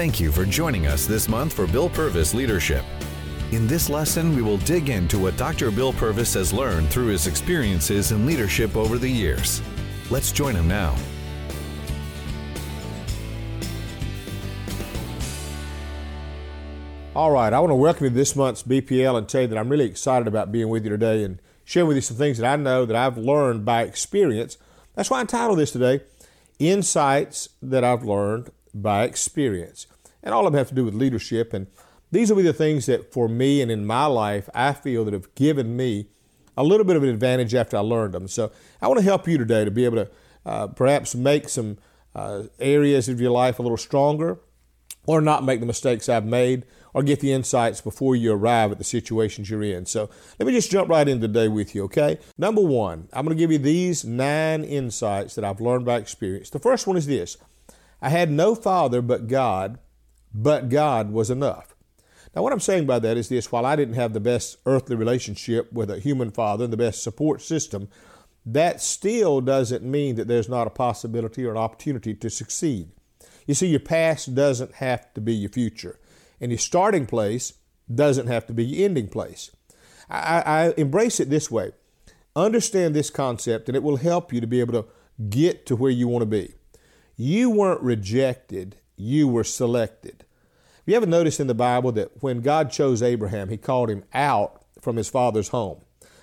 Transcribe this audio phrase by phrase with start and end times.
[0.00, 2.86] Thank you for joining us this month for Bill Purvis Leadership.
[3.52, 5.70] In this lesson, we will dig into what Dr.
[5.70, 9.60] Bill Purvis has learned through his experiences in leadership over the years.
[10.08, 10.96] Let's join him now.
[17.14, 19.58] All right, I want to welcome you to this month's BPL and tell you that
[19.58, 22.50] I'm really excited about being with you today and sharing with you some things that
[22.50, 24.56] I know that I've learned by experience.
[24.94, 26.00] That's why I entitled this today,
[26.58, 29.86] Insights That I've Learned by Experience.
[30.22, 31.52] And all of them have to do with leadership.
[31.52, 31.66] And
[32.10, 35.14] these will be the things that for me and in my life, I feel that
[35.14, 36.08] have given me
[36.56, 38.28] a little bit of an advantage after I learned them.
[38.28, 38.52] So
[38.82, 40.10] I want to help you today to be able to
[40.44, 41.78] uh, perhaps make some
[42.14, 44.38] uh, areas of your life a little stronger
[45.06, 48.78] or not make the mistakes I've made or get the insights before you arrive at
[48.78, 49.86] the situations you're in.
[49.86, 52.18] So let me just jump right in today with you, okay?
[52.36, 56.50] Number one, I'm going to give you these nine insights that I've learned by experience.
[56.50, 57.36] The first one is this
[58.02, 59.78] I had no father but God,
[60.32, 61.74] but God was enough.
[62.34, 64.96] Now, what I'm saying by that is this while I didn't have the best earthly
[64.96, 67.88] relationship with a human father and the best support system,
[68.46, 72.90] that still doesn't mean that there's not a possibility or an opportunity to succeed.
[73.46, 75.98] You see, your past doesn't have to be your future,
[76.40, 77.54] and your starting place
[77.92, 79.50] doesn't have to be your ending place.
[80.08, 81.72] I, I embrace it this way
[82.36, 84.88] understand this concept, and it will help you to be able to
[85.28, 86.54] get to where you want to be.
[87.20, 90.24] You weren't rejected, you were selected.
[90.86, 94.62] You ever noticed in the Bible that when God chose Abraham, he called him out
[94.80, 95.82] from his father's home?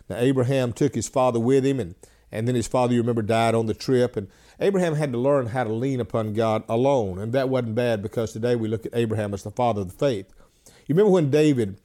[0.10, 1.94] Now, Abraham took his father with him, and,
[2.32, 4.18] and then his father, you remember, died on the trip.
[4.18, 4.28] And
[4.60, 7.20] Abraham had to learn how to lean upon God alone.
[7.20, 10.00] And that wasn't bad because today we look at Abraham as the father of the
[10.00, 10.34] faith.
[10.88, 11.78] You remember when David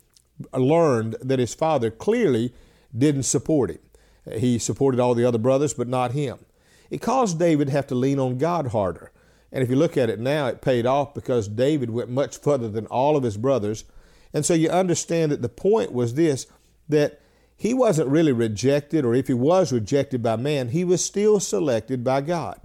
[0.54, 2.54] learned that his father clearly
[2.96, 3.80] didn't support him?
[4.38, 6.38] He supported all the other brothers, but not him.
[6.92, 9.12] It caused David to have to lean on God harder.
[9.50, 12.68] And if you look at it now, it paid off because David went much further
[12.68, 13.84] than all of his brothers.
[14.34, 16.46] And so you understand that the point was this
[16.90, 17.22] that
[17.56, 22.04] he wasn't really rejected, or if he was rejected by man, he was still selected
[22.04, 22.60] by God.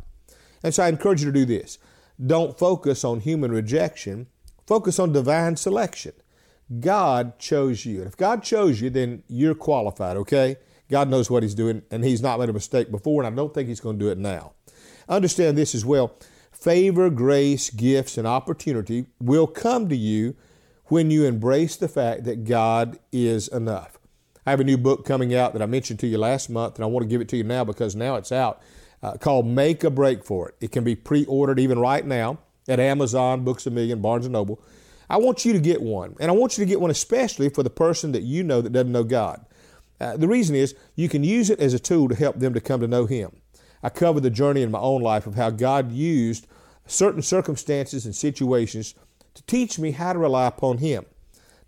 [0.62, 1.78] And so I encourage you to do this.
[2.24, 4.28] Don't focus on human rejection,
[4.66, 6.12] focus on divine selection.
[6.82, 8.00] God chose you.
[8.00, 10.58] And if God chose you, then you're qualified, okay?
[10.90, 13.54] God knows what He's doing, and He's not made a mistake before, and I don't
[13.54, 14.54] think He's going to do it now.
[15.10, 16.16] Understand this as well
[16.52, 20.36] favor, grace, gifts, and opportunity will come to you
[20.86, 24.00] when you embrace the fact that God is enough.
[24.46, 26.84] I have a new book coming out that I mentioned to you last month, and
[26.84, 28.62] I want to give it to you now because now it's out
[29.04, 30.56] uh, called Make a Break for It.
[30.62, 34.34] It can be pre ordered even right now at Amazon, Books a Million, Barnes and
[34.34, 34.62] Noble.
[35.10, 37.64] I want you to get one, and I want you to get one especially for
[37.64, 39.46] the person that you know that doesn't know God.
[40.00, 42.62] Uh, the reason is you can use it as a tool to help them to
[42.62, 43.32] come to know Him.
[43.82, 46.48] I cover the journey in my own life of how God used
[46.86, 48.96] certain circumstances and situations
[49.34, 51.06] to teach me how to rely upon Him.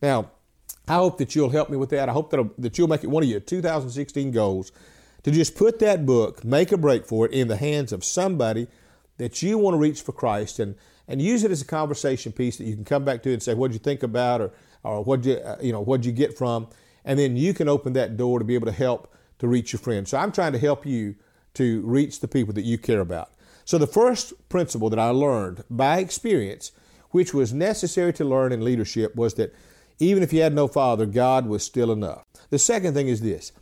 [0.02, 0.32] Now,
[0.88, 2.10] I hope that you'll help me with that.
[2.10, 4.72] I hope that, that you'll make it one of your 2016 goals
[5.24, 8.68] to just put that book, make a break for it, in the hands of somebody
[9.18, 10.76] that you want to reach for Christ and,
[11.08, 13.54] and use it as a conversation piece that you can come back to and say,
[13.54, 14.52] what did you think about or,
[14.84, 16.68] or what you, uh, you know, what you get from?
[17.10, 19.80] And then you can open that door to be able to help to reach your
[19.80, 20.12] friends.
[20.12, 21.16] So I'm trying to help you
[21.56, 23.32] to reach the people that you care about.
[23.66, 26.72] So the first principle that I learned by experience,
[27.10, 29.56] which was necessary to learn in leadership, was that
[29.98, 32.26] even if you had no father, God was still enough.
[32.52, 33.54] The second thing is this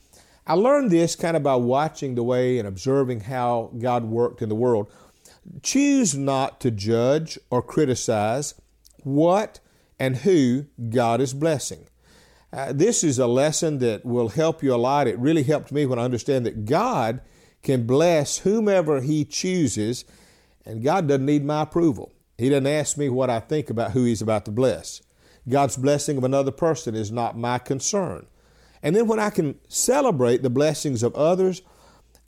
[0.45, 4.49] I learned this kind of by watching the way and observing how God worked in
[4.49, 4.91] the world.
[5.63, 8.55] Choose not to judge or criticize
[9.03, 9.61] what
[9.97, 11.87] and who God is blessing.
[12.53, 15.07] Uh, this is a lesson that will help you a lot.
[15.07, 17.21] It really helped me when I understand that God
[17.61, 20.05] can bless whomever He chooses,
[20.65, 22.13] and God doesn't need my approval.
[22.37, 25.01] He doesn't ask me what I think about who He's about to bless.
[25.49, 28.27] God's blessing of another person is not my concern.
[28.81, 31.61] And then when I can celebrate the blessings of others,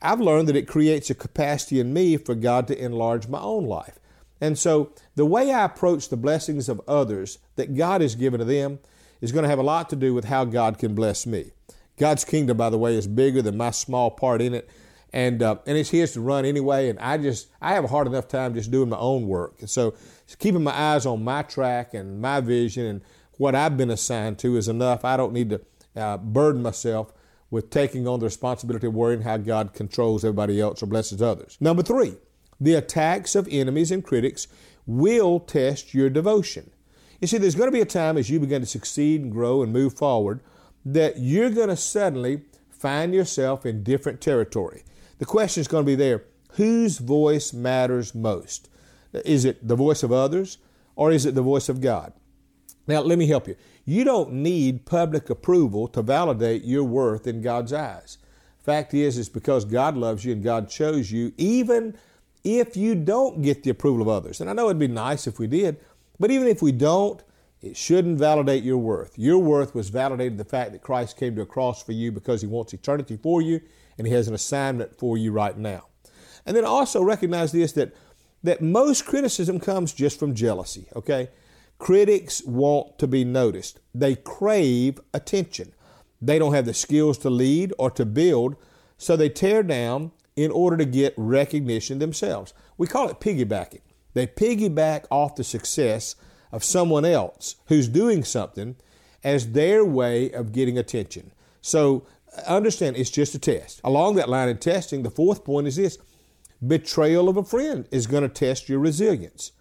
[0.02, 3.66] I've learned that it creates a capacity in me for God to enlarge my own
[3.66, 4.00] life.
[4.42, 8.46] And so the way I approach the blessings of others that God has given to
[8.46, 8.80] them
[9.22, 11.52] is going to have a lot to do with how God can bless me.
[11.98, 14.70] God's kingdom, by the way, is bigger than my small part in it.
[15.12, 16.90] And, uh, and it's His to run anyway.
[16.90, 19.56] And I just, I have a hard enough time just doing my own work.
[19.66, 19.96] So
[20.38, 23.02] keeping my eyes on my track and my vision and
[23.38, 25.04] what I've been assigned to is enough.
[25.04, 25.62] I don't need to
[25.96, 27.12] uh, burden myself
[27.50, 31.58] with taking on the responsibility of worrying how God controls everybody else or blesses others.
[31.60, 32.16] Number three,
[32.62, 34.48] the attacks of enemies and critics
[34.86, 36.70] will test your devotion.
[37.20, 39.62] You see, there's going to be a time as you begin to succeed and grow
[39.62, 40.42] and move forward
[40.86, 44.84] that you're going to suddenly find yourself in different territory.
[45.18, 46.24] The question is going to be there
[46.54, 48.70] whose voice matters most?
[49.14, 50.58] Is it the voice of others
[50.96, 52.14] or is it the voice of God?
[52.88, 53.56] Now, let me help you.
[53.86, 58.18] You don't need public approval to validate your worth in God's eyes.
[58.58, 61.98] Fact is, it's because God loves you and God chose you, even
[62.44, 64.42] if you don't get the approval of others.
[64.42, 65.80] And I know it'd be nice if we did,
[66.20, 67.24] but even if we don't,
[67.62, 69.18] it shouldn't validate your worth.
[69.18, 72.42] Your worth was validated the fact that Christ came to a cross for you because
[72.42, 73.60] he wants eternity for you
[73.98, 75.88] and he has an assignment for you right now.
[76.46, 77.94] And then also recognize this that
[78.44, 81.30] that most criticism comes just from jealousy, okay?
[81.78, 83.80] Critics want to be noticed.
[83.94, 85.74] They crave attention.
[86.22, 88.56] They don't have the skills to lead or to build,
[88.98, 92.54] so they tear down in order to get recognition themselves.
[92.78, 93.82] We call it piggybacking.
[94.14, 96.16] They piggyback off the success
[96.52, 98.76] of someone else who's doing something
[99.24, 101.32] as their way of getting attention.
[101.62, 102.06] So
[102.48, 103.82] understand it's just a test.
[103.84, 105.98] Along that line of testing, the fourth point is this
[106.66, 109.52] betrayal of a friend is going to test your resilience.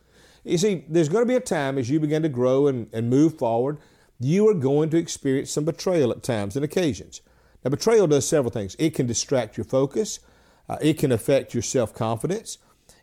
[0.45, 3.11] You see, there's going to be a time as you begin to grow and, and
[3.11, 3.79] move forward,
[4.19, 7.21] you are going to experience some betrayal at times and occasions.
[7.65, 8.75] Now, betrayal does several things.
[8.79, 10.21] It can distract your focus,
[10.69, 12.59] uh, it can affect your self confidence,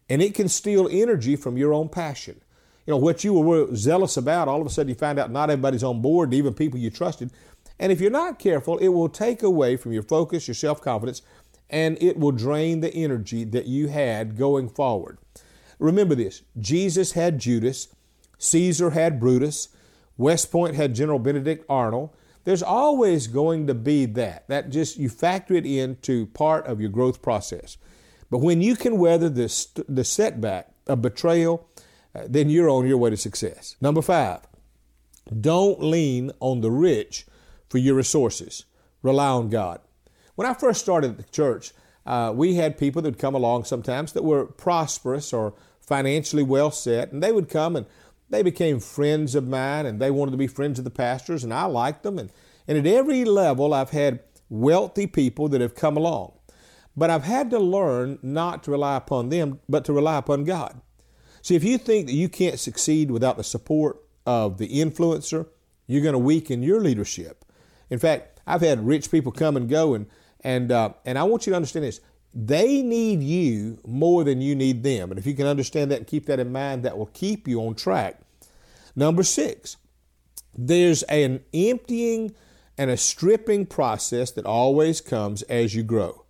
[0.09, 2.39] and it can steal energy from your own passion.
[2.85, 5.49] You know, what you were zealous about, all of a sudden you find out not
[5.49, 7.31] everybody's on board, even people you trusted.
[7.79, 11.21] And if you're not careful, it will take away from your focus, your self confidence,
[11.69, 15.17] and it will drain the energy that you had going forward.
[15.79, 17.89] Remember this Jesus had Judas,
[18.37, 19.69] Caesar had Brutus,
[20.17, 22.11] West Point had General Benedict Arnold.
[22.43, 24.47] There's always going to be that.
[24.47, 27.77] That just, you factor it into part of your growth process.
[28.29, 31.67] But when you can weather this, the setback of betrayal,
[32.15, 33.75] uh, then you're on your way to success.
[33.81, 34.41] Number five,
[35.41, 37.25] don't lean on the rich
[37.69, 38.65] for your resources.
[39.01, 39.79] Rely on God.
[40.35, 41.71] When I first started the church,
[42.05, 46.71] uh, we had people that would come along sometimes that were prosperous or financially well
[46.71, 47.85] set, and they would come and
[48.29, 51.53] they became friends of mine and they wanted to be friends of the pastors, and
[51.53, 52.19] I liked them.
[52.19, 52.31] And,
[52.67, 54.19] and at every level, I've had
[54.49, 56.33] wealthy people that have come along.
[56.97, 60.79] But I've had to learn not to rely upon them, but to rely upon God.
[61.41, 65.47] See, if you think that you can't succeed without the support of the influencer,
[65.87, 67.45] you're going to weaken your leadership.
[67.89, 70.07] In fact, I've had rich people come and go, and
[70.41, 71.99] and uh, and I want you to understand this:
[72.33, 75.11] they need you more than you need them.
[75.11, 77.61] And if you can understand that and keep that in mind, that will keep you
[77.61, 78.19] on track.
[78.95, 79.77] Number six,
[80.57, 82.33] there's an emptying
[82.77, 86.24] and a stripping process that always comes as you grow.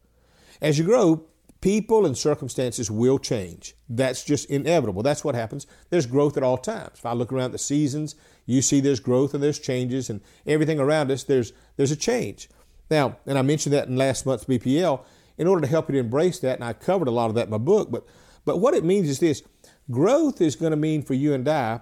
[0.66, 1.24] As you grow,
[1.62, 3.76] people and circumstances will change.
[3.88, 5.04] That's just inevitable.
[5.04, 5.68] That's what happens.
[5.92, 6.98] There's growth at all times.
[6.98, 8.16] If I look around the seasons,
[8.48, 12.50] you see there's growth and there's changes and everything around us, there's, there's a change.
[12.90, 15.06] Now, and I mentioned that in last month's BPL,
[15.38, 17.46] in order to help you to embrace that, and I covered a lot of that
[17.46, 18.04] in my book, but,
[18.44, 19.44] but what it means is this
[19.92, 21.82] growth is going to mean for you and I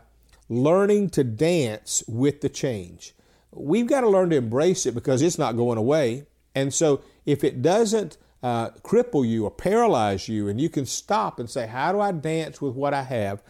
[0.49, 3.15] learning to dance with the change.
[3.49, 6.25] We've got to learn to embrace it because it's not going away.
[6.53, 11.39] And so if it doesn't uh, cripple you or paralyze you, and you can stop
[11.39, 13.41] and say, How do I dance with what I have?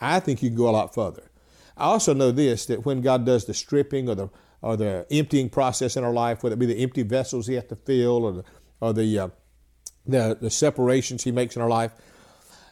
[0.00, 1.30] I think you can go a lot further.
[1.76, 4.30] I also know this that when God does the stripping or the
[4.60, 7.64] or the emptying process in our life, whether it be the empty vessels He has
[7.64, 8.44] to fill or the,
[8.80, 9.28] or the uh,
[10.06, 11.92] the, the separations He makes in our life.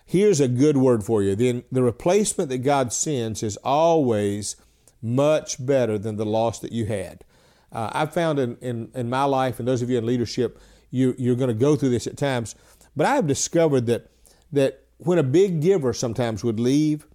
[0.05, 1.35] Here's a good word for you.
[1.35, 4.57] Then the replacement that God sends is always
[5.01, 7.25] much better than the loss that you had.
[7.73, 10.61] Uh, I've found in, in, in my life, and those of you in leadership,
[10.93, 12.55] you, you're going to go through this at times,
[12.95, 14.09] but I've discovered that,
[14.53, 17.09] that when a big giver sometimes would leave,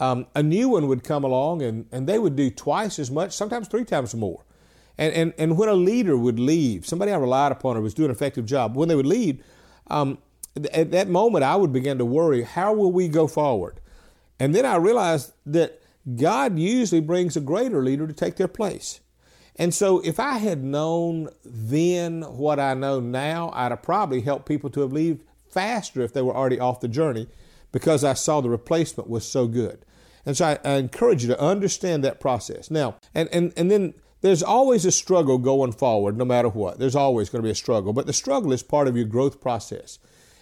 [0.00, 3.32] um, a new one would come along and, and they would do twice as much,
[3.32, 4.44] sometimes three times more.
[4.96, 8.10] And, and, and when a leader would leave, somebody I relied upon or was doing
[8.10, 9.44] an effective job, when they would leave,
[9.88, 10.18] um,
[10.72, 13.80] at that moment, I would begin to worry how will we go forward?
[14.40, 15.80] And then I realized that
[16.16, 19.00] God usually brings a greater leader to take their place.
[19.58, 24.46] And so, if I had known then what I know now, I'd have probably helped
[24.46, 27.26] people to have left faster if they were already off the journey
[27.72, 29.84] because I saw the replacement was so good.
[30.24, 32.70] And so, I, I encourage you to understand that process.
[32.70, 36.78] Now, and, and, and then there's always a struggle going forward, no matter what.
[36.78, 39.40] There's always going to be a struggle, but the struggle is part of your growth
[39.40, 39.98] process.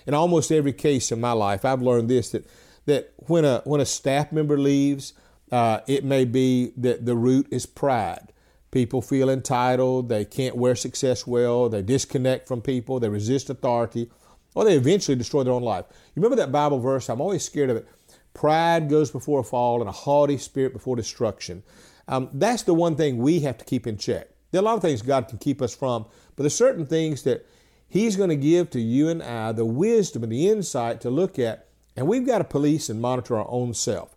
[0.06, 2.46] In almost every case in my life, I've learned this that
[2.87, 5.12] that when a when a staff member leaves,
[5.50, 8.32] uh, it may be that the root is pride.
[8.70, 14.11] People feel entitled, they can't wear success well, they disconnect from people, they resist authority,
[14.54, 15.85] or they eventually destroy their own life.
[15.90, 17.08] You remember that Bible verse?
[17.08, 17.88] I'm always scared of it.
[18.35, 21.62] Pride goes before a fall, and a haughty spirit before destruction.
[22.08, 24.28] Um, that's the one thing we have to keep in check.
[24.50, 27.23] There are a lot of things God can keep us from, but there's certain things
[27.23, 27.46] that
[27.88, 31.38] He's going to give to you and I the wisdom and the insight to look
[31.38, 34.15] at, and we've got to police and monitor our own self.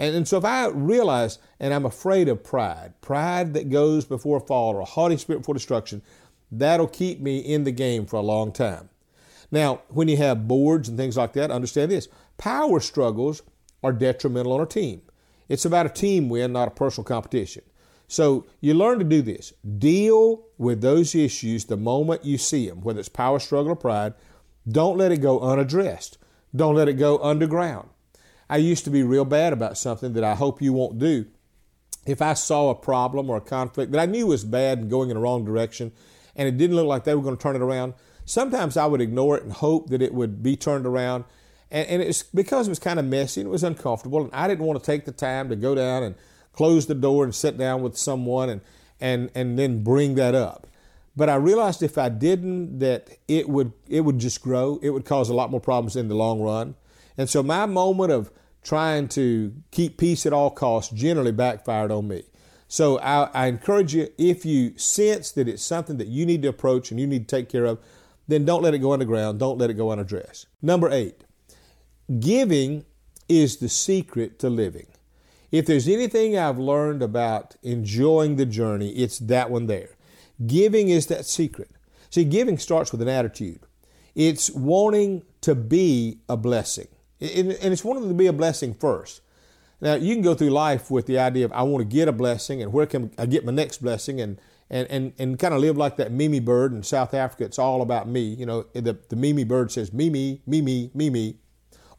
[0.00, 4.40] And, and so if I realize, and I'm afraid of pride, pride that goes before
[4.40, 6.00] fall or a haughty spirit before destruction,
[6.50, 8.88] that'll keep me in the game for a long time.
[9.50, 13.42] Now, when you have boards and things like that, understand this power struggles
[13.82, 15.02] are detrimental on a team.
[15.50, 17.62] It's about a team win, not a personal competition.
[18.08, 19.52] So you learn to do this.
[19.78, 24.14] Deal with those issues the moment you see them, whether it's power struggle or pride.
[24.66, 26.16] Don't let it go unaddressed.
[26.56, 27.90] Don't let it go underground.
[28.50, 31.26] I used to be real bad about something that I hope you won't do.
[32.04, 35.08] If I saw a problem or a conflict that I knew was bad and going
[35.08, 35.92] in the wrong direction,
[36.34, 39.00] and it didn't look like they were going to turn it around, sometimes I would
[39.00, 41.26] ignore it and hope that it would be turned around.
[41.70, 44.48] And, and it's because it was kind of messy and it was uncomfortable, and I
[44.48, 46.16] didn't want to take the time to go down and
[46.52, 48.60] close the door and sit down with someone and,
[49.00, 50.66] and, and then bring that up.
[51.16, 54.80] But I realized if I didn't, that it would it would just grow.
[54.82, 56.74] It would cause a lot more problems in the long run.
[57.18, 58.30] And so my moment of
[58.62, 62.24] trying to keep peace at all costs generally backfired on me.
[62.68, 66.48] So I, I, encourage you, if you sense that it's something that you need to
[66.48, 67.80] approach and you need to take care of,
[68.28, 69.40] then don't let it go underground.
[69.40, 70.46] Don't let it go unaddressed.
[70.62, 71.24] Number eight,
[72.20, 72.84] giving
[73.28, 74.86] is the secret to living.
[75.50, 79.96] If there's anything I've learned about enjoying the journey, it's that one there.
[80.46, 81.70] Giving is that secret.
[82.08, 83.60] See, giving starts with an attitude.
[84.14, 86.88] It's wanting to be a blessing.
[87.20, 89.20] And it's wanting to be a blessing first.
[89.80, 92.12] Now, you can go through life with the idea of, I want to get a
[92.12, 95.60] blessing and where can I get my next blessing and, and, and, and kind of
[95.60, 97.44] live like that Mimi bird in South Africa.
[97.44, 98.20] It's all about me.
[98.20, 101.36] You know, the, the Mimi bird says, Mimi, Mimi, me.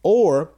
[0.03, 0.53] Or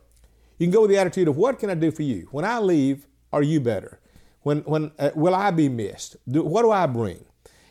[0.58, 2.28] you can go with the attitude of, what can I do for you?
[2.32, 4.00] When I leave, are you better?
[4.42, 6.18] When, when uh, will I be missed?
[6.30, 7.26] Do, what do I bring?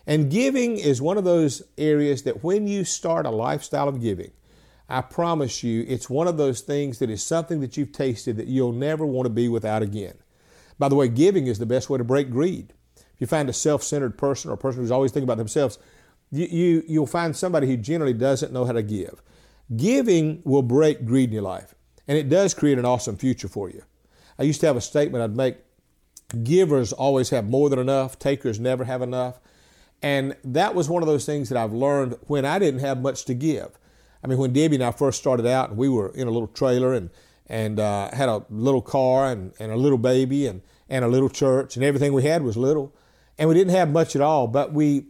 [0.06, 4.32] And giving is one of those areas that when you start a lifestyle of giving,
[4.92, 8.46] I promise you, it's one of those things that is something that you've tasted that
[8.46, 10.18] you'll never want to be without again.
[10.78, 12.74] By the way, giving is the best way to break greed.
[12.96, 15.78] If you find a self centered person or a person who's always thinking about themselves,
[16.30, 19.22] you, you, you'll find somebody who generally doesn't know how to give.
[19.74, 21.74] Giving will break greed in your life,
[22.06, 23.82] and it does create an awesome future for you.
[24.38, 25.56] I used to have a statement I'd make
[26.42, 29.40] givers always have more than enough, takers never have enough.
[30.02, 33.24] And that was one of those things that I've learned when I didn't have much
[33.26, 33.78] to give.
[34.22, 36.48] I mean, when Debbie and I first started out, and we were in a little
[36.48, 37.10] trailer and
[37.46, 41.28] and uh, had a little car and, and a little baby and, and a little
[41.28, 42.94] church, and everything we had was little,
[43.36, 44.46] and we didn't have much at all.
[44.46, 45.06] But we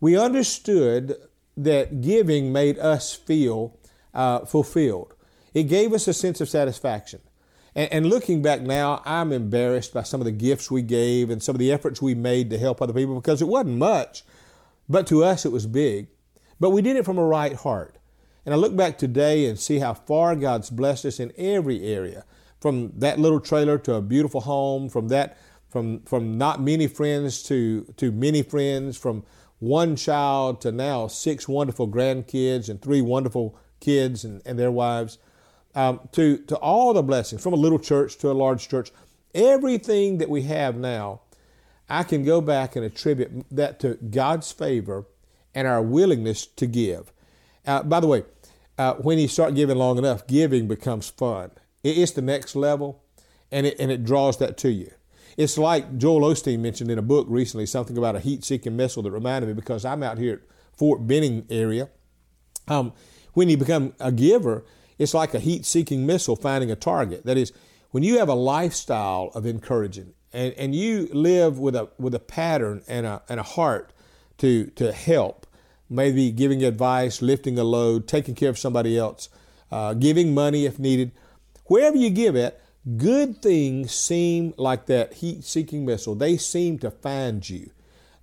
[0.00, 1.16] we understood
[1.56, 3.78] that giving made us feel
[4.12, 5.14] uh, fulfilled.
[5.54, 7.20] It gave us a sense of satisfaction.
[7.74, 11.42] And, and looking back now, I'm embarrassed by some of the gifts we gave and
[11.42, 14.22] some of the efforts we made to help other people because it wasn't much,
[14.88, 16.08] but to us it was big.
[16.60, 17.96] But we did it from a right heart.
[18.46, 22.24] And I look back today and see how far God's blessed us in every area,
[22.60, 25.36] from that little trailer to a beautiful home, from that
[25.68, 29.24] from from not many friends to to many friends, from
[29.58, 35.18] one child to now six wonderful grandkids and three wonderful kids and, and their wives,
[35.74, 38.92] um, to to all the blessings from a little church to a large church,
[39.34, 41.20] everything that we have now,
[41.88, 45.04] I can go back and attribute that to God's favor
[45.52, 47.12] and our willingness to give.
[47.66, 48.22] Uh, by the way,
[48.78, 51.50] uh, when you start giving long enough, giving becomes fun.
[51.82, 53.02] It's the next level,
[53.50, 54.90] and it, and it draws that to you.
[55.36, 59.10] It's like Joel Osteen mentioned in a book recently, something about a heat-seeking missile that
[59.10, 60.40] reminded me because I'm out here at
[60.76, 61.90] Fort Benning area.
[62.68, 62.92] Um,
[63.34, 64.64] when you become a giver,
[64.98, 67.26] it's like a heat-seeking missile finding a target.
[67.26, 67.52] That is,
[67.90, 72.18] when you have a lifestyle of encouraging and, and you live with a with a
[72.18, 73.92] pattern and a and a heart
[74.38, 75.45] to to help
[75.88, 79.28] maybe giving advice, lifting a load, taking care of somebody else,
[79.70, 81.12] uh, giving money if needed.
[81.66, 82.60] Wherever you give it,
[82.96, 86.14] good things seem like that heat seeking missile.
[86.14, 87.70] They seem to find you.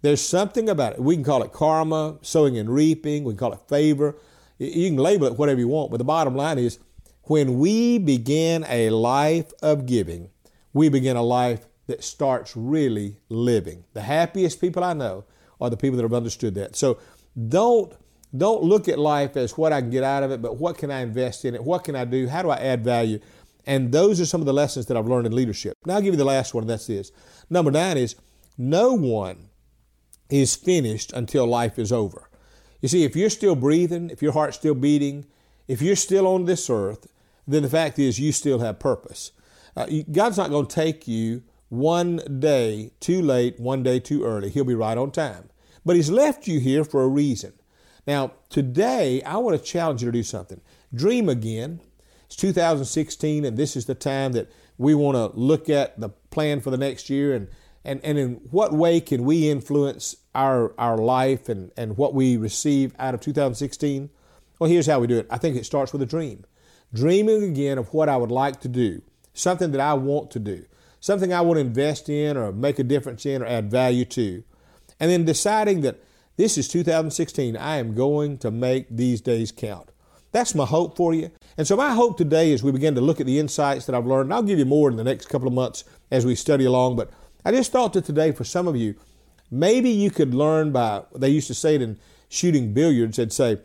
[0.01, 0.99] There's something about it.
[0.99, 3.23] We can call it karma, sowing and reaping.
[3.23, 4.17] We can call it favor.
[4.57, 6.79] You can label it whatever you want, but the bottom line is
[7.23, 10.29] when we begin a life of giving,
[10.73, 13.85] we begin a life that starts really living.
[13.93, 15.25] The happiest people I know
[15.59, 16.75] are the people that have understood that.
[16.75, 16.97] So
[17.49, 17.93] don't
[18.35, 20.89] don't look at life as what I can get out of it, but what can
[20.89, 21.63] I invest in it?
[21.63, 22.27] What can I do?
[22.27, 23.19] How do I add value?
[23.65, 25.77] And those are some of the lessons that I've learned in leadership.
[25.85, 27.11] Now I'll give you the last one, and that's this.
[27.49, 28.15] Number nine is
[28.57, 29.49] no one
[30.29, 32.29] is finished until life is over.
[32.81, 35.25] You see, if you're still breathing, if your heart's still beating,
[35.67, 37.07] if you're still on this earth,
[37.47, 39.31] then the fact is you still have purpose.
[39.75, 44.49] Uh, God's not going to take you one day too late, one day too early.
[44.49, 45.49] He'll be right on time.
[45.85, 47.53] But He's left you here for a reason.
[48.05, 50.61] Now, today, I want to challenge you to do something.
[50.93, 51.79] Dream again.
[52.25, 56.59] It's 2016, and this is the time that we want to look at the plan
[56.61, 57.47] for the next year and,
[57.85, 62.37] and, and in what way can we influence our, our life and, and what we
[62.37, 64.09] receive out of 2016?
[64.59, 65.27] Well, here's how we do it.
[65.29, 66.45] I think it starts with a dream.
[66.93, 69.01] Dreaming again of what I would like to do,
[69.33, 70.65] something that I want to do,
[70.99, 74.43] something I want to invest in or make a difference in or add value to.
[75.03, 76.01] And then deciding that
[76.37, 79.91] this is 2016, I am going to make these days count.
[80.31, 81.29] That's my hope for you.
[81.57, 84.05] And so, my hope today as we begin to look at the insights that I've
[84.05, 86.63] learned, and I'll give you more in the next couple of months as we study
[86.63, 87.11] along, but
[87.43, 88.95] I just thought that today for some of you,
[89.51, 93.59] maybe you could learn by, they used to say it in shooting billiards, they'd say,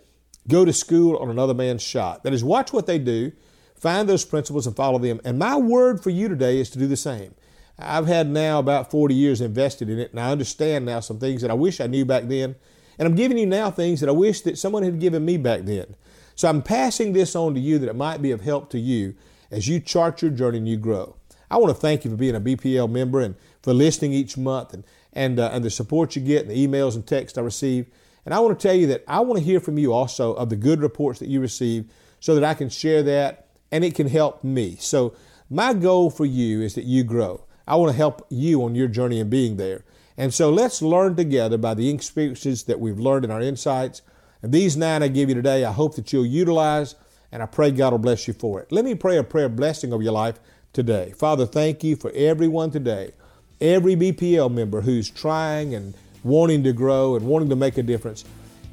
[0.49, 2.25] go to school on another man's shot.
[2.25, 3.31] That is, watch what they do,
[3.77, 5.21] find those principles and follow them.
[5.25, 7.37] And my word for you today is to do the same.
[7.79, 11.43] I've had now about 40 years invested in it, and I understand now some things
[11.43, 12.57] that I wish I knew back then.
[12.99, 15.63] And I'm giving you now things that I wish that someone had given me back
[15.63, 15.95] then.
[16.35, 19.15] So I'm passing this on to you that it might be of help to you
[19.51, 21.17] as you chart your journey and you grow.
[21.51, 24.75] I want to thank you for being a BPL member and for listening each month
[24.75, 27.87] and, and, uh, and the support you get and the emails and texts I receive.
[28.25, 30.51] And I want to tell you that I want to hear from you also of
[30.51, 34.09] the good reports that you receive so that I can share that and it can
[34.09, 34.77] help me.
[34.81, 35.15] So
[35.49, 37.45] my goal for you is that you grow.
[37.69, 39.85] I want to help you on your journey in being there.
[40.17, 44.03] And so let's learn together by the experiences that we've learned in our insights
[44.43, 46.95] and these nine I give you today, I hope that you'll utilize,
[47.33, 48.71] and I pray God will bless you for it.
[48.71, 50.39] Let me pray a prayer of blessing over your life
[50.73, 51.13] today.
[51.17, 53.13] Father, thank you for everyone today,
[53.61, 58.25] every BPL member who's trying and wanting to grow and wanting to make a difference.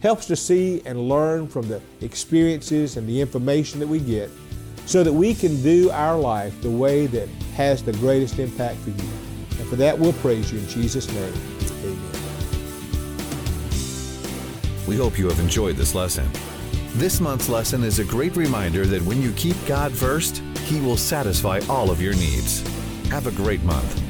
[0.02, 4.30] Helps to see and learn from the experiences and the information that we get
[4.86, 8.92] so that we can do our life the way that has the greatest impact for
[8.92, 9.10] you.
[9.60, 11.34] And for that, we'll praise you in Jesus' name.
[11.84, 12.12] Amen.
[14.88, 16.30] We hope you have enjoyed this lesson.
[16.94, 20.98] This month's lesson is a great reminder that when you keep God first, He will
[20.98, 22.62] satisfy all of your needs.
[23.10, 24.05] Have a great month.